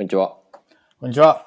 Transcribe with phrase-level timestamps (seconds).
[0.00, 0.36] こんにちは。
[1.00, 1.44] こんにちは。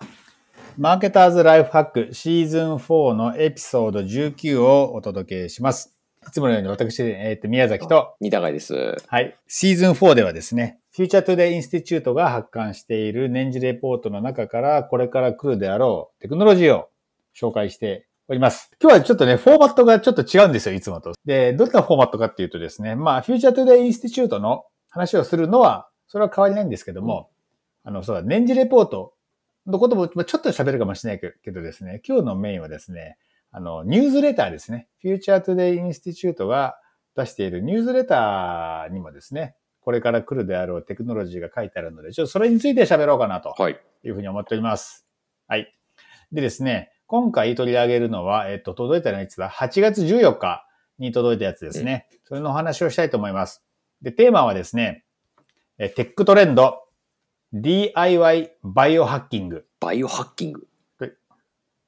[0.78, 5.98] マーケターズライフハックシーズン4のエピソード19をお届けします。
[6.28, 8.98] いつものように私、えっ、と、宮崎と、二高です。
[9.08, 16.90] はい、シーズン4ではですね、 Future Today Institute が発刊している年次レポートの中から、これから来るであろうテクノロジーを
[17.34, 18.70] 紹介しております。
[18.82, 21.14] 今日はちょっとね、フォーマットがちょっと違うんですよ、いつもと。
[21.24, 27.31] で、どんなフォーマットかっていうとですね、まあ、 Future Today Institute の話をするのは、それは変わりないんですけども、
[27.84, 29.14] あの、そうだ、年次レポート
[29.66, 33.18] のこともまあちょっと喋るかもしれないけどですね、今日のメインはですね、
[33.52, 34.88] あの、ニュースレターですね。
[35.02, 36.78] Future Today Institute が
[37.16, 43.80] 出しているニュースレターにもですね、これから来るであろうテクノロジーが書いてあるので、ちょっとそれについて喋ろうかなとはい。
[44.04, 45.06] いうふうに思っております。
[45.48, 45.76] はい。
[46.32, 50.66] でですね、今回取り上げるのは、えっと、届いたのはいつだ ?8 月14日
[50.98, 52.08] に届いたやつですね。
[52.24, 53.64] それのお話をしたいと思います。
[54.02, 55.04] で、テーマはですね、
[55.78, 56.84] えテックトレンド、
[57.54, 59.66] DIY バイオハッキング。
[59.80, 60.68] バイオハッキング。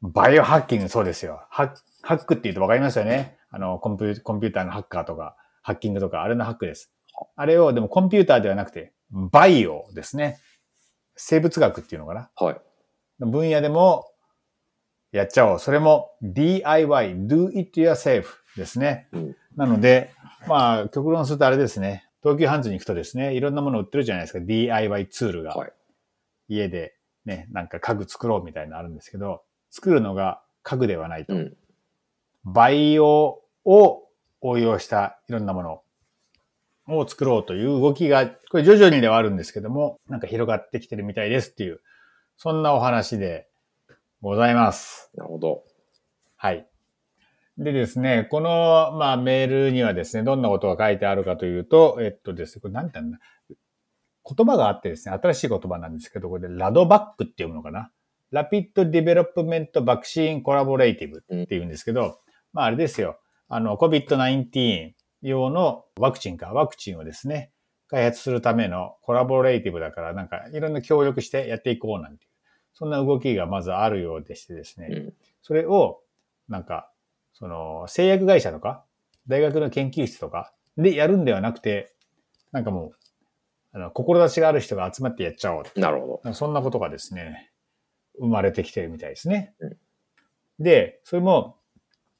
[0.01, 1.45] バイオハッキング、そうですよ。
[1.49, 3.37] ハッハックって言うとわかりますよね。
[3.49, 6.91] あの、コンピュコンピューターのハッカーとか、ハッキングとか、あれのハックです。
[7.37, 10.39] あれを、でもコンピューターではなくて、バイオですね。
[11.15, 12.29] 生物学っていうのかな。
[12.35, 12.61] はい。
[13.19, 14.05] 分野でも
[15.13, 15.59] やっちゃおう。
[15.59, 18.25] それも DIY, do it yourself
[18.57, 19.07] ですね。
[19.13, 20.11] うんなので、
[20.47, 22.05] まあ、極論するとあれですね。
[22.23, 24.39] 東急ハンズに行くとですね、いろんなもの売ってるじゃないですか。
[24.39, 25.53] DIY ツールが。
[25.55, 25.73] はい
[26.47, 31.33] 家でね、なんか家具作ろうみたいなのあるんですけど、作るのが家具ではないと。
[31.33, 31.57] うん。
[32.43, 34.03] バイオを
[34.41, 35.63] 応用したいろんなも
[36.87, 41.81] のを作ろうという動きが、これ徐々にではあるんですけども、なんか広がってきてるみたいですっていう、
[42.35, 43.47] そんなお話で
[44.21, 45.09] ございます。
[45.15, 45.63] なるほど。
[46.35, 46.67] はい。
[47.57, 53.19] でですね、この、まあ、メールにはですね、どんなことが書いてあるかというと、えっとですね、これ何て言うんだ？
[54.25, 57.91] 言葉があってですね、新しい言葉なんですけど、これで RaDVaC って読むのかな？
[58.31, 62.19] Rapid Development Vaccine Collaborative って言うんですけど、
[62.53, 63.19] まああれですよ。
[63.49, 67.51] あの、COVID-19 用のワクチンか、ワクチンをですね、
[67.89, 72.31] 開発するための collaborative だから、なんかいろんな協力してやっていこうなんていう、
[72.73, 75.13] そんな動きがまずあるようでしてですね、うん。
[75.43, 75.99] それを、
[76.49, 76.89] なんか、
[77.43, 78.85] その、製薬会社とか、
[79.27, 81.93] 大学の研究室とかでやるんではなくて、
[82.53, 82.97] なんかもう、
[83.73, 85.63] あの、志がある人が集まってやっちゃおう。
[85.75, 87.51] なるほなんかそんなことがですね、
[88.17, 89.55] 生まれてきてるみたいですね。
[89.59, 89.77] うん
[90.59, 91.57] で、それも、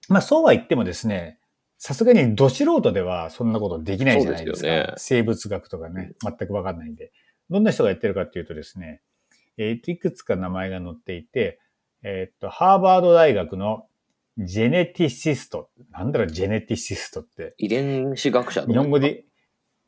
[0.10, 1.40] まあそうは言ってもですね、
[1.78, 4.66] さすがにど素人ではそんなことできないじゃないですか。
[4.66, 7.14] すよね生物学とかね、全くわかんないんで。
[7.50, 9.02] どんな人がやってるかっていうとですね、
[9.58, 11.60] えーといくつか名前が載っていて、
[12.02, 13.86] えーっと、ハーバード大学の
[14.38, 15.70] ジェネティシスト。
[15.92, 17.50] なんだろう、ジェネティシストって。
[17.50, 17.56] ど。
[17.58, 19.26] 遺伝子学者日本語で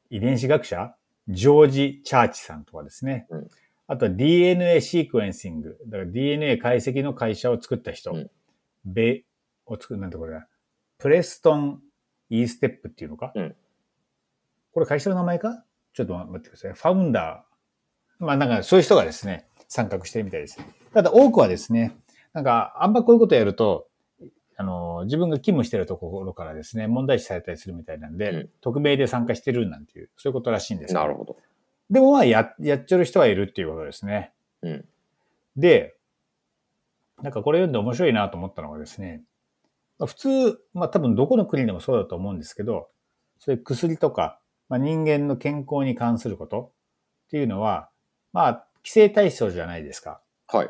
[0.09, 0.95] 遺伝子学者？
[1.28, 3.28] ジョージ・チャーチさんとかですね。
[3.29, 3.47] うん
[3.88, 5.78] あとは DNA シークエンシング。
[5.85, 8.13] だから DNA 解析の会社を作った人。
[8.13, 8.31] うん
[8.83, 9.23] ベ、
[9.67, 10.47] を作る、なんてこれだ。
[10.97, 11.81] プレストン・
[12.31, 13.56] イーステップっていうのか、うん
[14.73, 15.63] これ会社の名前か？
[15.94, 16.73] ちょっと待ってください。
[16.73, 18.25] ファウンダー。
[18.25, 20.59] まあなんかそういう人がですね、参画してるみたいです。
[20.91, 21.95] ただ多くはですね、
[22.33, 23.88] なんかあんまこういうことやると、
[24.58, 31.38] あの、自分が勤務してるところからですね、問題視されたりするみたいなんで、うん匿名で参加してるなんていう、そういうことらしいんです、なるほど。
[31.90, 34.32] でもまあや、やっちゃる人はいるっていうことですね。
[34.62, 34.86] うん。
[35.56, 35.96] で、
[37.22, 39.24] なんかこれ読んで面白いなと思ったのがですね、
[40.00, 42.90] まあ普通、まあ多分どこの国でもそうだと思うんですけど、
[43.40, 44.40] そういう薬とか、
[44.70, 46.72] まあ、人間の健康に関すること
[47.28, 47.90] っていうのは、
[48.34, 50.22] まあ、規制対象じゃないですか。
[50.48, 50.70] はい。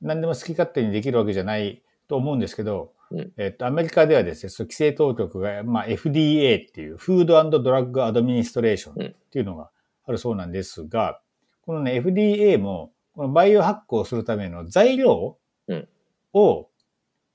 [0.00, 1.81] 何でも好き勝手にできるわけじゃない
[2.12, 9.70] と思うんですけど、うんえっと、アメリカではですね、そう規制当局が、まあ、FDA っていう、フードドラッグアドミニストレーションっていうのが
[10.04, 11.22] あるそうなんですが、
[11.64, 15.88] このね、FDA も、このバイオハックをするための材料うん
[16.34, 16.68] を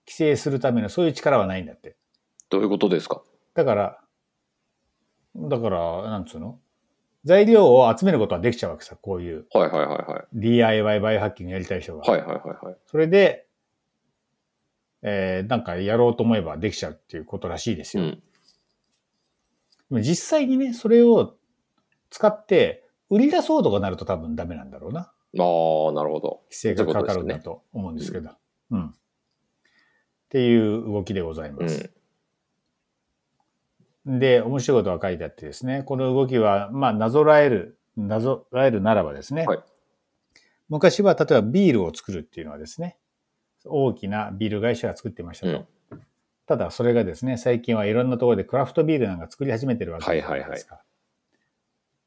[0.06, 1.96] 規制するためのそういう力はないんだって。
[2.52, 3.24] どういうことですか？
[3.56, 4.00] だから、
[5.36, 6.60] だから、なんつうの？
[7.26, 10.26] 材料を集めることはできちゃうわけさ、こういうはいはいはいはい。
[10.34, 12.10] DIY バイオハッキングやりたい人が。
[12.10, 12.76] はいはいはいはい。
[12.86, 13.47] それで、
[15.02, 18.04] えー、なんかやろうと思えばできちゃうっていうことらしいですよ。
[19.92, 20.02] うん。
[20.02, 21.36] 実際にね、それを
[22.10, 25.02] 使って売り出そうとかなると多分ダメなんだろうな。
[25.02, 26.42] ああ、なるほど。
[26.46, 28.32] 規制がかかるんだと思うんですけど。
[28.72, 28.88] うん。
[28.88, 28.94] っ
[30.30, 31.92] ていう動きでございます。
[34.06, 39.60] で、面白いことが書いてあってですね、この動きは、まあ、なぞらえる、なぞらえるならばですね、はい
[40.70, 42.98] 昔は例えばビールを作るっていうのはですね、
[43.70, 45.66] 大きなビール会社が作ってましたと。
[46.46, 50.82] ただそれがですね、最近はいろんなところでクラフトビールなんか作り始めてるわけじゃないですか。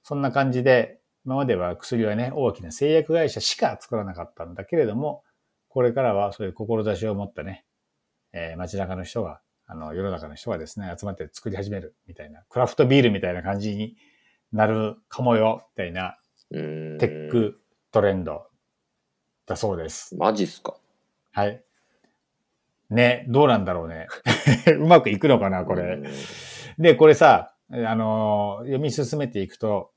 [0.02, 5.22] そんな感じで、今までは薬はね、大きな製薬会社しか作らなかったんだけれども、
[5.68, 7.64] これからはそういう志を持ったね、
[8.32, 13.96] えー街中の人が、あの、世の中の人がですね、集まって作り始めるみたいな、クラフトビールみたいな感じに
[14.52, 16.16] なるかもよ、みたいな。
[16.50, 17.60] テック
[17.92, 18.46] トレンド
[19.46, 20.16] だそうです。
[20.16, 20.74] マジっすか
[21.32, 21.62] はい。
[22.90, 24.08] ね、どうなんだろうね。
[24.78, 25.82] うまくいくのかな、これ。
[25.94, 26.04] うん
[26.78, 29.92] で、これさ、あのー読み進めていくと、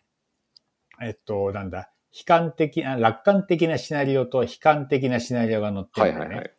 [1.02, 6.36] えっと、なんだ、悲観的、あ楽観的なシナリオと悲観的なシナリオが載ってるんだよね。
[6.36, 6.54] はいはい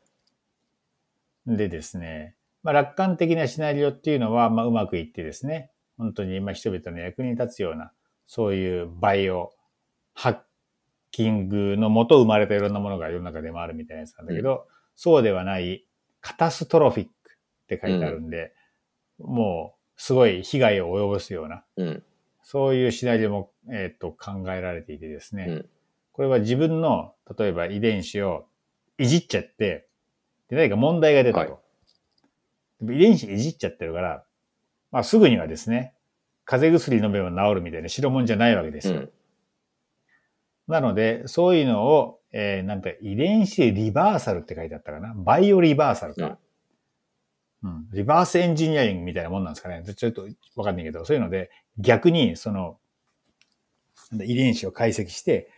[1.46, 1.56] はい。
[1.58, 7.92] でですね、まあ、楽観的なシナリオっていうのは、まあ、うまくいってですね、本当にまあ人々の役に立つような、
[8.26, 9.52] そういうバイオ、
[10.14, 10.38] ハッ
[11.14, 14.66] キングのもと生まれたいろんなものが世の中でもあるみたいなやつなんだけど、
[14.96, 15.86] そうではない、
[16.20, 18.52] カタストロフィックって書いてあるんで、
[19.20, 22.02] もう、すごい被害を及ぼすような、うん。
[22.42, 25.68] そういうシナリオも、えっと考えられていてですね、うん
[26.14, 28.46] これは自分の、例えば遺伝子を
[28.98, 29.88] いじっちゃって、
[30.48, 31.52] で何か問題が出たと。
[31.52, 31.60] はい
[32.80, 34.24] でも遺伝子いじっちゃってるから、
[34.90, 35.94] まあすぐにはですね、
[36.44, 39.08] 風邪薬飲めば治るみたいな代物じゃないわけですよ。
[40.68, 40.74] うん。
[40.74, 45.14] なので、そういうのを、えーなんて遺伝子リバーサルって書いてあったかな。
[45.16, 46.38] バイオリバーサルか。
[47.62, 47.88] うん。
[47.92, 49.82] リバースエンジニアリングみたいなもんなんですかね。
[49.84, 52.78] ちょっとわかんないけど、そういうので、逆に、その、
[54.12, 55.50] 遺伝子を解析して、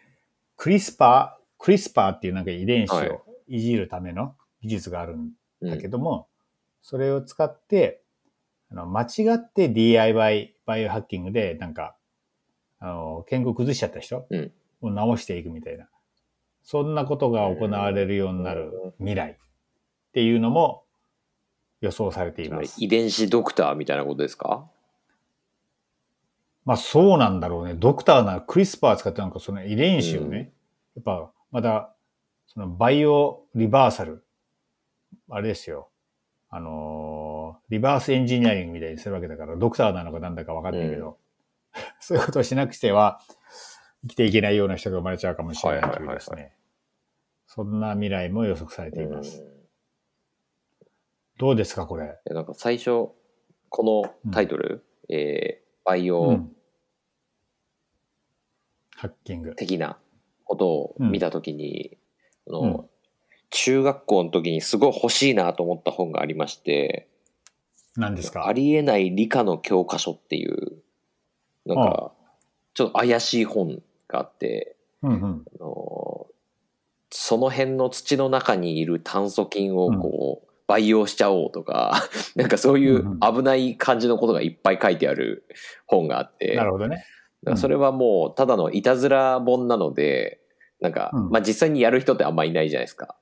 [0.56, 5.30] クリスパー、クリスパーっていうなんか遺伝子はいをいじるための技術があるん
[5.60, 6.28] うんだけども、
[6.82, 8.02] それを使って、
[8.70, 11.96] あの間違って DIY バイオハッキングで、なんか、
[12.78, 15.88] あの、健康崩しちゃった人うんを治していくみたいな。
[16.62, 19.36] そんなことが行われるようになる未来っ
[20.12, 20.82] ていうのも
[21.80, 22.76] 予想されていつます。
[22.82, 24.66] 遺伝子ドクターみたいなことですか？
[26.64, 27.74] まあそうなんだろうね。
[27.74, 30.52] ドクターならクリスパー使ってなんかその遺伝子をね、
[30.96, 31.94] やっぱまた
[32.48, 34.24] そのバイオリバーサル、
[35.30, 35.88] あれですよ。
[36.48, 37.36] あのー
[37.68, 41.18] リバースエンジニアリングみたいにするわけだから、ドクターなのかなんだかわかんないけど、
[42.00, 43.20] そういうことをしなくしては
[44.06, 46.52] 生きていけないような人が生まれちゃうかもしれないというですね。
[47.46, 49.40] そんな未来も予測されています。
[49.40, 49.56] うん
[51.38, 52.18] どうですか、これ？
[52.24, 53.10] でなんか最初、
[53.68, 56.50] このタイトル、えーバイうオん。
[58.94, 59.54] ハッキング。
[59.54, 59.98] 的な
[60.44, 61.98] ことを見たときに、
[62.48, 62.84] あのうん
[63.50, 67.06] 中学校の時にすごい欲しいなと思った本がありまして、
[67.96, 68.46] 何ですか？
[68.46, 70.82] ありえない理科の教科書っていう、
[71.66, 72.12] なんか、
[72.72, 75.44] ちょっと怪しい本があって、うんうん。
[75.54, 76.26] あの
[77.10, 85.44] その辺の土の中にいる炭疽菌をこう、培養しちゃおうとか、 なんかそういううん危ない感じのことがいっぱい書いてある
[85.86, 87.04] 本があって、なるほどね。
[87.54, 90.40] それはもうただのいたずら本なので、
[90.80, 93.16] なんか、うんまあ実際にやる人ってあんまいないじゃないですか。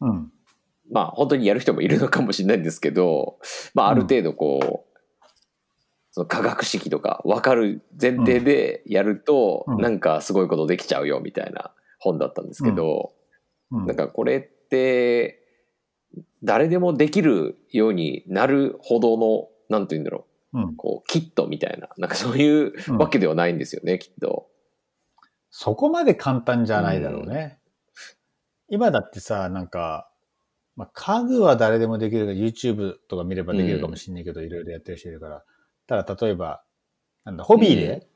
[0.00, 0.32] うん。
[0.90, 3.38] まあ本当にやる人もいるのかもしれないんですけど、
[3.74, 4.87] まあある程度こう、
[6.18, 9.80] その科学式とか分かる前提でやると、うん。
[9.80, 11.70] なんかすごいことできちゃうよみたいな
[12.00, 13.12] 本だったんですけど、
[13.70, 13.86] うん。
[13.86, 15.40] なんかこれって
[16.42, 20.58] 誰でもできるようになるほどのなんて言うんだろう。
[20.58, 20.62] ん。
[20.70, 24.48] うこうキットみたいななんかそういううんわけではないんですよね、きっと。
[25.50, 27.60] そこまで簡単じゃないだろうね。
[28.68, 30.10] 今だってさ、なんか、
[30.74, 35.44] まあ、家具は誰でもできるから YouTube とか見ればできるかもしんないけど、いろいろやってる人いるから。
[35.88, 36.62] ただ、例えば、
[37.24, 38.06] なんだ、ホビーうんで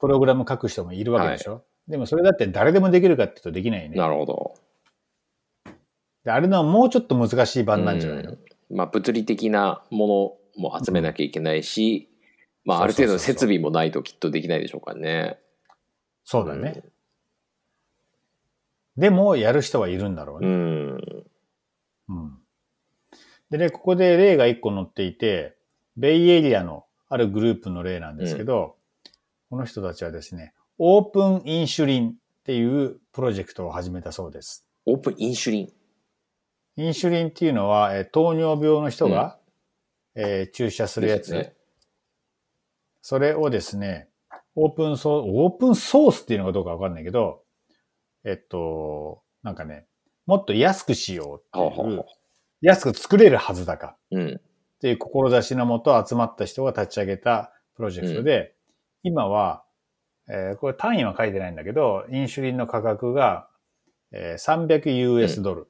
[0.00, 3.96] プログラム書く人もいるわけでしょ、でもそれだって誰でもできるかって言うとできないよね。
[3.96, 4.54] なるほど。
[6.24, 8.38] であれのはもうちょっと難しい版なんじゃないの、うん
[8.72, 12.08] まあ物理的なものも集めなきゃいけないし、
[12.64, 15.40] まあある程度の設備もないときっとできないでしょうからね。
[16.24, 16.84] そうだね。
[18.96, 20.48] でも、やる人はいるんだろううね。
[20.48, 20.96] ん。
[22.08, 22.38] うん。
[23.50, 25.56] でね、ここで例が一個載っていて、
[25.96, 28.76] ベイエリアのあるグループの例なんですけど、
[29.50, 32.14] この人たちはですね、オープンインシュリンっ
[32.44, 34.64] ていうプロジェクトを始めたそうです。
[34.86, 35.72] オープンインシュリン。
[36.76, 39.38] インシュリンっていうのは、えー糖尿病の人が、
[40.14, 41.52] えー注射するやつ、ね
[43.02, 44.08] それをですね、
[44.54, 47.42] オープンソース、オープンソースっていうのかどうかわかんないけど、
[48.24, 49.86] えっと、なんかね、
[50.26, 52.04] もっと安くしようっていうはあは
[52.60, 53.96] 安く作れるはずだか。
[54.12, 54.40] うん。
[54.80, 58.54] っていう志のもと集まった人が立ち上げたプロジェクトで、
[59.02, 59.62] 今は、
[60.26, 63.46] えーこれ単位は書いてないんだけど、インシュリンの価格が、
[64.10, 65.68] えー 300US ドル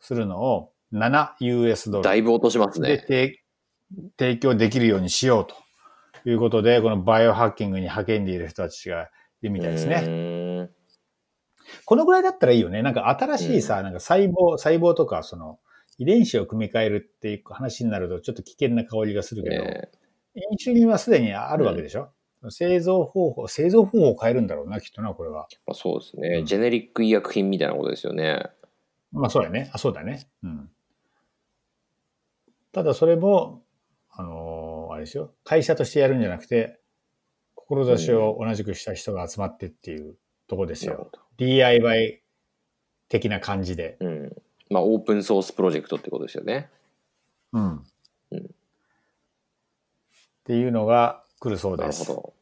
[0.00, 2.98] するのを 7US ドルだいぶ落としますでね。
[2.98, 3.42] 提
[4.18, 9.08] 提供できるようにしようということで、このバイオハッキングに励んでいる人たちが
[9.42, 10.02] いうみたいですね。
[10.02, 10.70] ね。
[11.84, 12.82] このぐらいだったらいいよね。
[12.82, 15.58] なんか新しいさ、なんか細胞、細胞とか、その、
[15.98, 19.90] 遺伝子を組み換えるっていう話になると、ちょっと危険な香りがするけど、ね
[20.34, 22.10] インシュリンはすでにあるわけでしょ、
[22.50, 25.48] 製造方法、製造方法を変えるんだろうな、きっとな、これは。
[25.66, 28.42] まあ、そうですね、うんジェネリック医薬品みたいなことですよね。
[29.12, 29.70] まあそうだね。
[29.72, 30.28] あ、そうだね。
[30.42, 30.70] うん。
[32.72, 33.62] ただそれも、
[34.10, 35.34] あのーあれですよ。
[35.44, 36.80] 会社としてやるんじゃなくて、
[37.54, 41.10] 志を同じくした人が集まってっていうとこですよ。
[41.36, 42.22] DIY
[43.08, 43.96] 的な感じで。
[44.00, 44.15] うん。
[44.70, 46.70] まあ、オープンソースプロジェクトってことですよね。
[47.52, 47.84] うん。
[48.32, 48.50] うん
[50.46, 52.02] っていうのが来るそうです。
[52.02, 52.34] なるほど。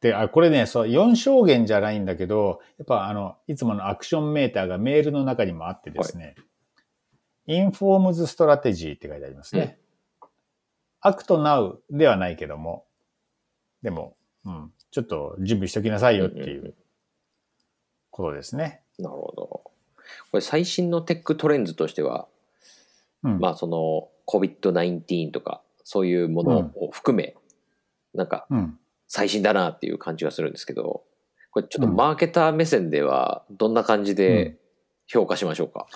[0.00, 6.36] で、あ、これね、そう、4証言じゃないんだけど、やっぱあの、いつものアクションメーターがメールの中にもあってですね、
[7.48, 9.80] informs strategy って書いてありますね。
[11.00, 12.86] act now ではないけども、
[13.82, 16.74] でも、うん、ちょっと準備しときなさいよっていんんう
[18.10, 18.82] ことですね。
[19.00, 19.55] なるほど。
[20.30, 22.26] これ最新の tech trends としては、
[23.22, 23.38] うん。
[23.38, 27.34] まあその COVID-19 とかそういうものを含め、
[28.14, 28.78] なんかうん。
[29.08, 31.04] 最新だなっていう感じがするんですけど、
[31.52, 34.56] これちょっとマーケター目線ではどんな感じで
[35.06, 35.86] 評価しましょうか？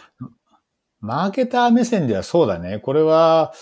[1.00, 2.78] マーケター目線ではそうだね。
[2.78, 3.52] これは、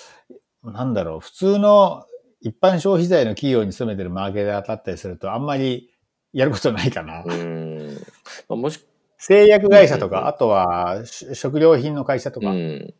[0.62, 2.05] なんだろう、普通の
[2.40, 5.90] 一般消費財の企業に勤めてるマーケターだったりすると、あんまり
[6.33, 7.23] やることないかな。
[7.23, 7.95] うーん。
[8.49, 8.85] まあ、もし、
[9.18, 10.18] 製薬会社とうんうん。
[10.18, 12.94] うんか、あとはし食料品の会社とか、うん。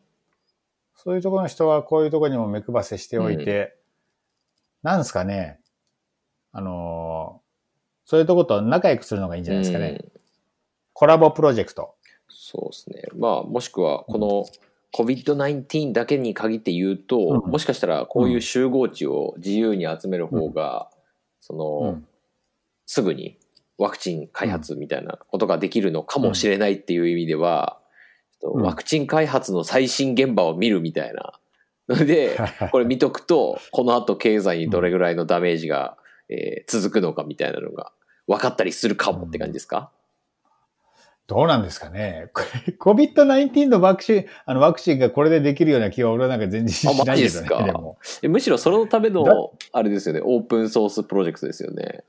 [0.95, 3.75] そういうところの人はこういうところにも目配せしておいて、
[4.83, 5.59] なんですかね、
[6.51, 7.49] あのー
[8.09, 9.99] そういうところと仲良くするのがいいんじゃないですかね。
[10.03, 10.11] うん。
[10.93, 11.93] コラボプロジェクト。
[12.27, 13.03] そうですね。
[13.15, 14.47] まあ、もしくは、この
[14.97, 17.51] COVID-19 だけに限って言うと、うん。
[17.51, 20.89] もしかしたらこういう集合値を自由に集める方が、
[21.39, 22.07] その、うん。
[22.87, 23.37] すぐに
[23.79, 27.89] ワクチン開発みたいなことができるのかもしれないっていう意味では、うん
[28.41, 31.37] ワクチン開発の最新現場を見るみたいな
[31.89, 32.37] ので、
[32.71, 35.97] これ見とくと、この後経済にどれぐらいのダメージが、
[36.29, 37.91] えー続くのかみたいなのが
[38.27, 39.91] 分かったりするかもって感じですか、
[41.27, 42.29] どうなんですかね。
[42.33, 47.17] これ COVID-19 のワクチン、あのワクチンがこれでできるような気は俺はなんか全然しないけどね。
[47.17, 47.65] ジっすか？
[48.21, 52.05] でむしろそのためだの、あれですよね、オープンソースプロジェクトですよね。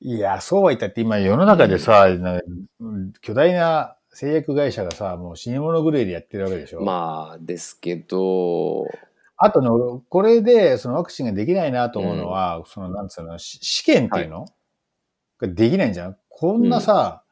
[0.00, 2.06] いや、そうは言ったって今世の中でさ、
[3.20, 6.82] 巨大な製薬会社がさ、もう死に物狂いでやってるわけでしょ。
[6.82, 8.84] まあ、ですけど、
[9.36, 14.46] あとの、これで、そのワクチンができないなと思うのは、その、なんつうの、し試験っていうの、
[15.38, 16.16] ができないんじゃん？
[16.30, 17.22] こんなさ、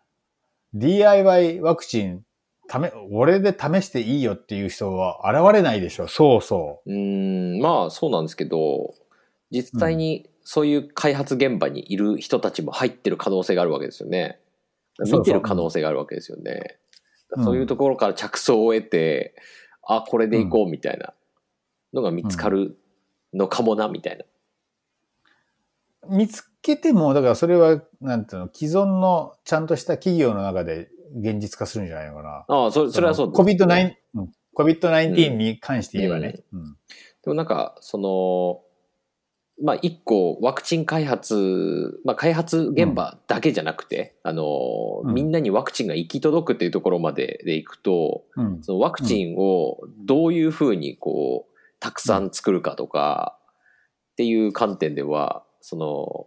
[0.75, 2.23] DIY ワクチン、
[2.68, 6.09] ため、俺で試していいよっていう人は現れないでしょ？
[6.09, 8.94] そうそうーん、まあそうなんですけど、
[9.50, 14.38] 実際にそういう開発現場にいる人たちも入ってる可能性があるわけですよね。
[15.00, 16.78] 見てる可能性があるわけですよね。
[16.78, 16.84] うん
[17.42, 19.34] そういうところから着想を得て、
[19.82, 21.14] あ、これでいこうみたいな
[21.92, 22.78] のが見つかる
[23.32, 24.24] のかもな、みたいな。
[26.10, 26.16] う。
[26.16, 32.44] 見つけても、だからそれは、なんていうの、既存のちゃんとした企業の中で現実化するんじゃないのかな。
[32.46, 36.36] ああ、それそれはそうです、COVID-19、うん、COVID-19 に関して言えばね。
[36.52, 36.76] うん
[37.24, 38.60] でもなんか、その、
[39.62, 44.44] まあ一個ワクチン開発、まあ開発現場だけじゃなくて、あの、
[45.04, 45.14] うん。
[45.14, 48.62] みんなにワクチンが行き届くっていうところまででいくと、うん。
[48.62, 53.38] そのワクチンをどういうふうにこう、たくさん作るかとか
[54.12, 56.26] っていう観点では、その、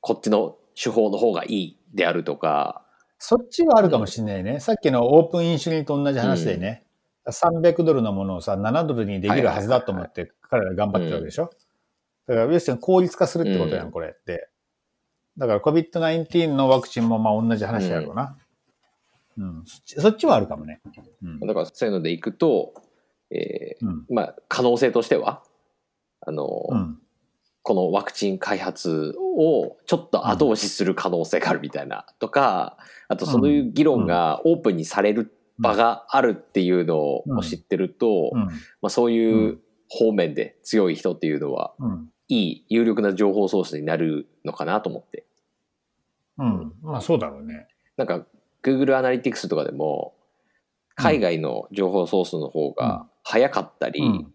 [0.00, 2.84] こっちの手法の方がいいであるとか、
[3.18, 4.60] そっちはあるかもしれないね。
[4.60, 6.84] さっきのオープンインシュリンと同じ話でね、
[7.26, 11.50] 300ドルのものをさ、7ドルにできるはずだと思って彼ら頑張ってるわけでしょ。
[12.26, 14.48] だから、要するに効率化するってことやん、うんこれって。
[15.36, 18.36] だから COVID-19 のワクチンもまあ同じ話やろうな。
[19.36, 19.62] うん。
[19.66, 20.80] そっちそっちはあるかもね。
[21.22, 21.40] うん。
[21.40, 22.74] だからそういうのでいくと、
[23.30, 24.06] えーうん。
[24.08, 25.42] まあ可能性としては、
[26.20, 26.98] あの、うん。
[27.62, 32.76] このワクチン開発をちょっと後押しする可能性があるみたいなとか、
[33.08, 38.40] あとそういう議論がオープンにされる場があるっていうのを知ってると、うん。
[38.40, 38.50] ま
[38.82, 42.10] あ、そういう方面で強い人っていうのはうん。
[42.28, 45.24] いい有力な情報ソースになるのかなと思って。
[46.38, 46.72] うん。
[46.82, 47.68] まあそうだろうね。
[47.96, 48.26] なんか
[48.62, 50.14] Google アナリティクスとかでも
[50.94, 54.34] 海外の情報ソースの方が早かったり、うん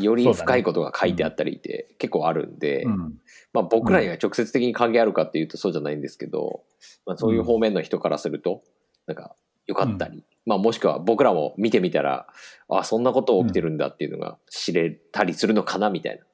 [0.00, 3.14] より深いことが書いてあったりって結構あるんで、うん。
[3.52, 6.62] まあ、僕らには直接的に関係あるかっていうとそうじゃないんですけど、
[7.06, 8.62] まあ、そういう方面の人からすると
[9.06, 9.34] なんか
[9.66, 12.26] 良かったり、まあ、もしくは僕らも見てみたら
[12.68, 16.24] あそんなこと起きてるんだっていうのが知れたりするのかなみたいな。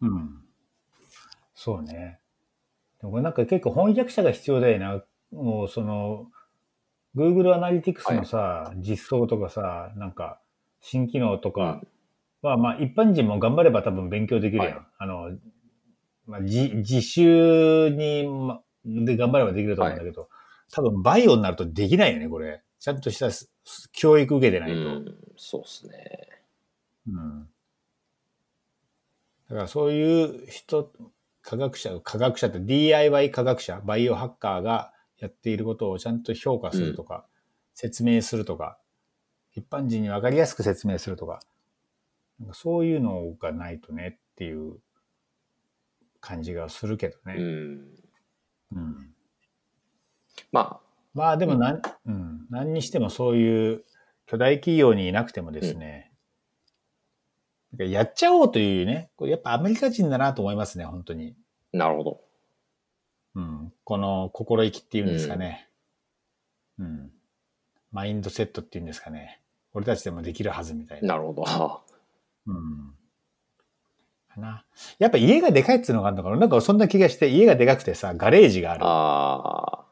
[0.00, 0.42] うん。
[1.54, 2.20] そうね。
[3.00, 5.04] でもなんか結構翻訳者が必要だよな。
[5.32, 6.30] もうその、
[7.16, 10.40] Google アナリティクスのさ、実装とかさ、なんか、
[10.80, 11.80] 新機能とか
[12.42, 14.66] は、まあ一般人も頑張れば多分勉強できるやん。
[14.76, 15.38] はいあの、
[16.26, 20.28] まあ、自自習に、ま、で頑張ればできると思うんだけど、
[20.72, 22.62] 多分バイオになるとできないよね、これ。
[22.78, 23.50] ちゃんとしたす
[23.92, 24.76] 教育受けてないと。
[24.76, 25.96] うん、そうですね。
[27.08, 27.48] うん。
[29.48, 30.90] だからそういう人、
[31.42, 37.24] 科学者、科学者って DIY 科学者、バイオハッカーがやっていることをちゃんと評価するとか、
[37.74, 38.78] 説明するとか、
[39.54, 41.40] 一般人にわかりやすく説明するとか、
[42.40, 44.78] なんかそういうのがないとねっていう
[46.20, 47.36] 感じがするけどね。
[47.38, 47.88] うん。
[48.72, 49.14] うん。
[50.52, 50.80] ま
[51.14, 53.84] まあでもなん、うん、何にしてもそういう
[54.26, 56.12] 巨大企業にいなくてもですね、
[57.84, 61.34] やっちゃおうというね、これやっぱアメリカ人だなと思いますね、本当に。
[61.74, 62.20] あ、なるほど。
[63.34, 63.72] うん。
[63.84, 65.68] この心意気っていうんですかね。
[66.78, 67.10] うん。
[67.92, 69.40] マインドセットっていうんですかね。
[69.74, 71.08] 俺たちでもできるはずみたいな。
[71.08, 71.44] なるほど。
[72.46, 72.94] うん。
[74.34, 74.64] かな。
[74.98, 78.84] やっぱ家がでかいっていうのがあるのかななんかそんな気がして、家がでかくてさ、ガレージがある。
[78.84, 79.84] ああ。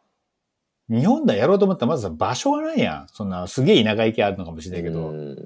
[0.89, 3.09] 日本でやろうと思ったらまずさ、場所がないやん。
[3.09, 5.09] そんな、すげえ田舎行きあるのかもしれないけど。
[5.09, 5.37] うん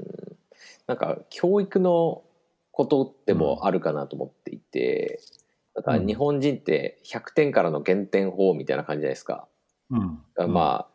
[0.88, 2.22] なんか教育の
[2.78, 5.20] ことでもあるかなと思っていて、
[5.74, 9.48] だから日本人って100点からの減点法みたいな感じじゃないですか。
[9.90, 10.52] うん。
[10.52, 10.88] まあ、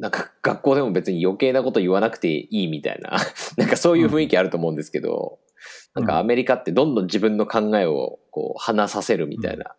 [0.00, 3.18] なんか学校でも別に余計なこと言わなくていいみたいな、
[3.58, 5.38] なんかそういう雰囲気あると思うんですけど、
[5.94, 9.76] なんかアメリカってどんどん自分の考えをこう話させるみたいな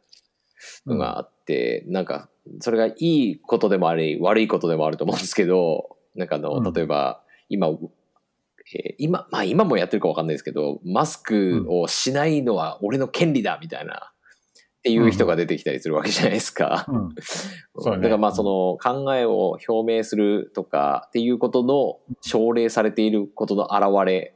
[0.85, 6.73] のがあって、なんかそれがいいことでもあり悪いことでもあると思うんですけど、なんかあの、うん。
[6.73, 7.69] 例えば今、
[8.75, 14.13] えー今、まあ今もやってるかわかんないですけど、マスクをしないのは俺の権利だみたいな、
[14.79, 16.85] っていう人が出てきたりするわけじゃないですか。
[16.89, 17.15] うん。
[17.79, 24.35] そうねだからまあその考えを表明するとかっていうことの奨励されていることの表れ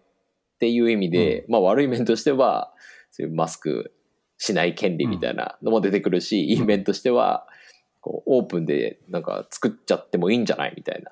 [0.56, 2.74] っていう意味で、まあ悪い面としては
[3.12, 3.94] そういうマスク
[4.38, 7.46] しない権利みたいなのも出てくるし、いい面としては
[8.00, 11.12] こうオープンでなんか作っちゃってもいいんじゃないみたいな、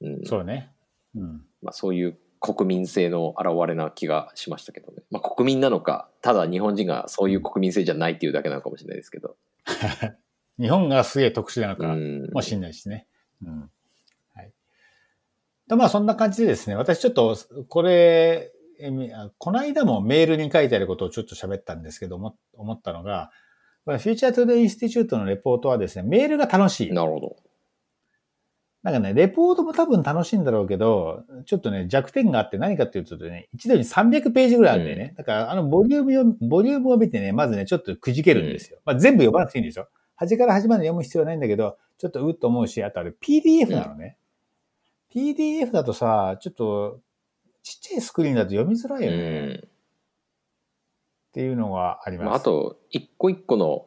[0.00, 0.72] うんそうね。
[1.14, 1.42] うん。
[1.62, 9.36] まあ、そういう国民性の表れな気がしましたけどね、まあ、国民なのかただ日本人がそういう国民性じゃないっていうだけなのかもしれないですけど。
[10.58, 13.06] 日本がすげえ特殊なのかうんもしれないしね。
[13.42, 13.70] うん。
[14.34, 14.52] はい。
[15.68, 17.36] でまあそんな感じでですね、私ちょっと
[17.68, 23.30] これ、えみあこの間もメールに書いてあることをちょっと喋ったんですけども、思ったのが、
[23.84, 26.92] Future Today Institute のレポートはですね、メールが楽しい。
[26.92, 27.36] なるほど。
[28.90, 35.14] なんかね、レポートも多分楽しいんだろうけど、ちょっとね、弱点があって何かっていうとね、一度に300ページぐらいあるんだよね。
[35.16, 38.78] だから、あの、ボリュームを、ボリュームを見てね、まずね、ちょっとくじけるんですよ。
[38.84, 39.88] まあ、全部読まなくていいんですよ。
[40.16, 44.16] 端から端まで読む必要はないんだけど、ちょっとうっと思うし、あとあれ PDF なのね。
[45.12, 47.00] PDF だとさ、ちょっと、
[47.62, 49.54] ちっちゃいスクリーンだと読みづらいよね。
[49.54, 52.26] っていうのがあります。
[52.26, 53.86] まあ、あと一個一個の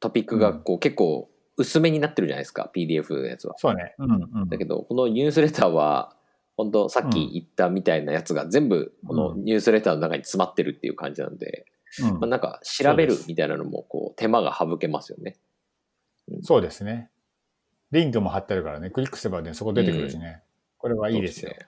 [0.00, 1.30] トピックがこう結構
[1.62, 3.54] 薄めになってるじゃないですか PDF のやつは。
[3.58, 3.94] そうね。
[3.98, 4.48] うんうん。
[4.48, 6.14] だけどこのニュースレターは
[6.56, 11.66] 本当さっき言ったみたいなやつが全部このニュースレターの中に詰まってるっていう感じなんで、
[12.00, 15.36] うんまあ、なんか調べるみたいなのもこう手間が省けますよね。
[16.42, 17.10] そうですね。
[17.90, 20.42] リンクも貼ってあるからね、クリックすればね、そこ出てくるしね。
[20.78, 21.50] これはいいですよ。
[21.50, 21.66] そうね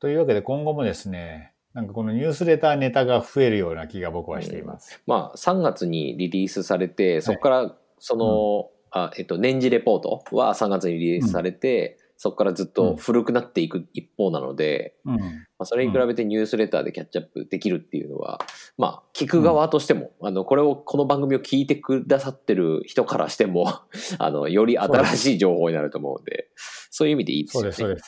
[0.00, 5.00] というわけで今後もですね、なんかこのニュースレターネタが増えるような気が僕はしています。
[5.06, 7.74] まあ3月にリリースされてそこから
[8.06, 15.16] その、あえっと、年次レポートは3月にリリースされて、そこからずっと古くなっていく一方なので、うん。
[15.18, 15.26] ま
[15.60, 18.40] あ、それに比べてニュースレターでキャッチアップできるっていうのは、
[18.76, 23.72] まあ、聞く側としても、あの、これを、この番組を聞いてくださってる人からしても、
[24.18, 26.50] あの、より新しい情報になると思うんで、
[26.90, 27.72] そういう意味でいいですよね。
[27.72, 28.02] そうです、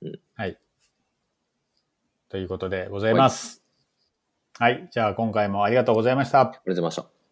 [0.00, 0.16] そうです。
[0.16, 0.58] うんはい。
[2.30, 3.62] ということでございます。
[4.58, 4.88] はい。
[4.90, 6.40] じゃあ今回もありがとうございました。
[6.40, 7.23] ありがとうございました。